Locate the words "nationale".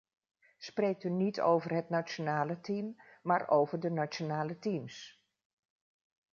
1.89-2.59, 3.91-4.59